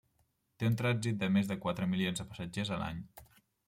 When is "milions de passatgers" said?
1.95-2.77